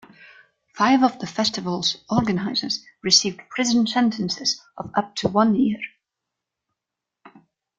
[0.75, 5.77] Five of the festival's organizers received prison sentences of up to one year.